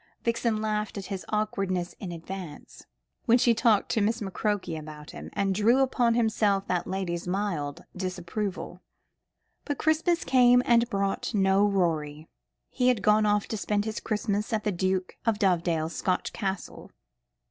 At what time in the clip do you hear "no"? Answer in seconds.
11.35-11.67